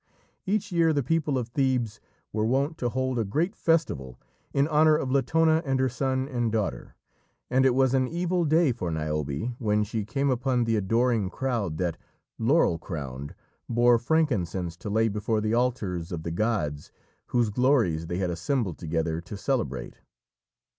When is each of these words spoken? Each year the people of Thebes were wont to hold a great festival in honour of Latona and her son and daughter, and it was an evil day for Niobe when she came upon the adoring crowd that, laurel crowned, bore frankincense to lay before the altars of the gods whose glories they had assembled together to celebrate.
Each 0.47 0.71
year 0.71 0.93
the 0.93 1.03
people 1.03 1.37
of 1.37 1.49
Thebes 1.49 1.99
were 2.33 2.43
wont 2.43 2.75
to 2.79 2.89
hold 2.89 3.19
a 3.19 3.23
great 3.23 3.55
festival 3.55 4.19
in 4.51 4.67
honour 4.67 4.95
of 4.95 5.11
Latona 5.11 5.61
and 5.63 5.79
her 5.79 5.89
son 5.89 6.27
and 6.27 6.51
daughter, 6.51 6.95
and 7.51 7.67
it 7.67 7.75
was 7.75 7.93
an 7.93 8.07
evil 8.07 8.43
day 8.43 8.71
for 8.71 8.89
Niobe 8.89 9.53
when 9.59 9.83
she 9.83 10.03
came 10.03 10.31
upon 10.31 10.63
the 10.63 10.75
adoring 10.75 11.29
crowd 11.29 11.77
that, 11.77 11.97
laurel 12.39 12.79
crowned, 12.79 13.35
bore 13.69 13.99
frankincense 13.99 14.75
to 14.77 14.89
lay 14.89 15.07
before 15.07 15.39
the 15.39 15.53
altars 15.53 16.11
of 16.11 16.23
the 16.23 16.31
gods 16.31 16.91
whose 17.27 17.51
glories 17.51 18.07
they 18.07 18.17
had 18.17 18.31
assembled 18.31 18.79
together 18.79 19.21
to 19.21 19.37
celebrate. 19.37 19.99